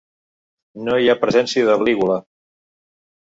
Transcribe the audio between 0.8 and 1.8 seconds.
No hi ha presència de